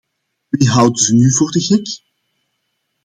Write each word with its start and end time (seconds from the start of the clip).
Wie 0.49 0.69
houden 0.69 0.95
ze 1.03 1.15
nu 1.15 1.33
voor 1.35 1.51
de 1.51 1.59
gek? 1.61 2.01